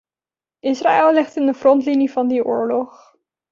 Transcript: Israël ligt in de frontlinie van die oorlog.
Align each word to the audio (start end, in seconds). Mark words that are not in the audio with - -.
Israël 0.63 1.13
ligt 1.13 1.35
in 1.35 1.45
de 1.45 1.53
frontlinie 1.53 2.11
van 2.11 2.27
die 2.27 2.45
oorlog. 2.45 3.15